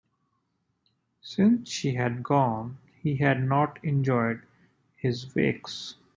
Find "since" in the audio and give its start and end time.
1.21-1.69